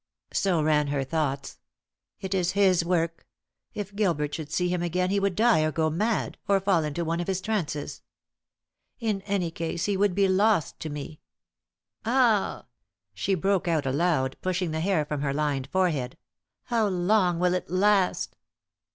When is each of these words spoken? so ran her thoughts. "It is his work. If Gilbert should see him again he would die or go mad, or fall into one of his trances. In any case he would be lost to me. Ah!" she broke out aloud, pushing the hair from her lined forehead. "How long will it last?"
so 0.33 0.63
ran 0.63 0.87
her 0.87 1.03
thoughts. 1.03 1.59
"It 2.21 2.33
is 2.33 2.53
his 2.53 2.83
work. 2.83 3.27
If 3.75 3.95
Gilbert 3.95 4.33
should 4.33 4.51
see 4.51 4.67
him 4.67 4.81
again 4.81 5.11
he 5.11 5.19
would 5.19 5.35
die 5.35 5.61
or 5.61 5.71
go 5.71 5.91
mad, 5.91 6.39
or 6.47 6.59
fall 6.59 6.83
into 6.83 7.05
one 7.05 7.19
of 7.19 7.27
his 7.27 7.39
trances. 7.39 8.01
In 8.99 9.21
any 9.27 9.51
case 9.51 9.85
he 9.85 9.95
would 9.95 10.15
be 10.15 10.27
lost 10.27 10.79
to 10.79 10.89
me. 10.89 11.19
Ah!" 12.03 12.65
she 13.13 13.35
broke 13.35 13.67
out 13.67 13.85
aloud, 13.85 14.37
pushing 14.41 14.71
the 14.71 14.79
hair 14.81 15.05
from 15.05 15.21
her 15.21 15.35
lined 15.35 15.67
forehead. 15.67 16.17
"How 16.63 16.87
long 16.87 17.37
will 17.37 17.53
it 17.53 17.69
last?" 17.69 18.35